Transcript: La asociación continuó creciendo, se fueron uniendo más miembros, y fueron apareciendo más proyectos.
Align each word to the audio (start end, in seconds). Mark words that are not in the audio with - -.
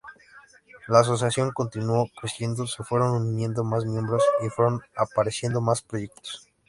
La 0.87 1.01
asociación 1.01 1.51
continuó 1.51 2.09
creciendo, 2.19 2.65
se 2.65 2.83
fueron 2.83 3.11
uniendo 3.11 3.63
más 3.63 3.85
miembros, 3.85 4.23
y 4.43 4.49
fueron 4.49 4.81
apareciendo 4.95 5.61
más 5.61 5.83
proyectos. 5.83 6.47